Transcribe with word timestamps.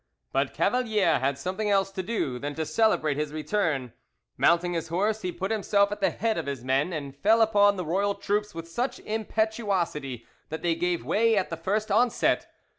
But 0.33 0.55
Cavalier 0.55 1.19
had 1.19 1.37
something 1.37 1.69
else 1.69 1.91
to 1.91 2.01
do 2.01 2.39
than 2.39 2.55
to 2.55 2.65
celebrate 2.65 3.17
his 3.17 3.31
return; 3.31 3.93
mounting 4.35 4.73
his 4.73 4.87
horse, 4.87 5.21
he 5.21 5.31
put 5.31 5.51
himself 5.51 5.91
at 5.91 5.99
the 5.99 6.09
head 6.09 6.39
of 6.39 6.47
his 6.47 6.63
men, 6.63 6.91
and 6.91 7.15
fell 7.15 7.39
upon 7.39 7.75
the 7.77 7.85
royal 7.85 8.15
troops 8.15 8.55
with 8.55 8.67
such 8.67 8.97
impetuosity 9.01 10.25
that 10.49 10.63
they 10.63 10.73
gave 10.73 11.05
way 11.05 11.37
at 11.37 11.51
the 11.51 11.55
first 11.55 11.91
onset. 11.91 12.47